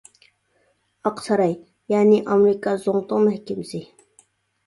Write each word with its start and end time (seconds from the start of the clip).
ئاق 1.09 1.19
ساراي 1.25 1.51
يەنى 1.93 2.17
ئامېرىكا 2.23 2.73
زۇڭتۇڭ 2.85 3.21
مەھكىمىسى. 3.27 3.83